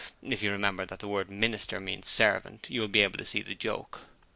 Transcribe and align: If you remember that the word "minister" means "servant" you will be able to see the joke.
If 0.23 0.41
you 0.41 0.49
remember 0.51 0.87
that 0.87 0.97
the 0.97 1.07
word 1.07 1.29
"minister" 1.29 1.79
means 1.79 2.09
"servant" 2.09 2.65
you 2.71 2.81
will 2.81 2.87
be 2.87 3.03
able 3.03 3.19
to 3.19 3.23
see 3.25 3.43
the 3.43 3.53
joke. 3.53 4.01